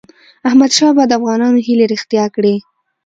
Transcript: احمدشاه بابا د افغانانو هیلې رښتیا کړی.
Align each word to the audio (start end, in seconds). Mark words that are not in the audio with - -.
احمدشاه 0.47 0.91
بابا 0.93 1.03
د 1.07 1.11
افغانانو 1.19 1.57
هیلې 1.67 1.85
رښتیا 1.93 2.25
کړی. 2.35 2.55